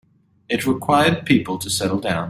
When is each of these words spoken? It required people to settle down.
It 0.49 0.65
required 0.65 1.27
people 1.27 1.59
to 1.59 1.69
settle 1.69 1.99
down. 1.99 2.19